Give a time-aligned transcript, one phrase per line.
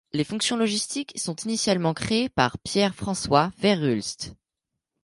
[0.13, 4.33] Les fonctions logistiques sont initialement créées par Pierre François Verhulst.